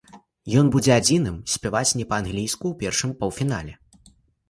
Ён 0.61 0.71
будзе 0.75 0.91
адзіным 0.99 1.35
спяваць 1.57 1.95
не 2.01 2.09
па-англійску 2.11 2.63
ў 2.67 2.73
першым 2.83 3.17
паўфінале. 3.25 3.73